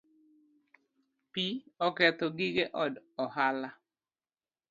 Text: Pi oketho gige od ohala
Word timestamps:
Pi 1.31 1.45
oketho 1.85 2.25
gige 2.37 2.65
od 2.83 2.93
ohala 3.23 3.69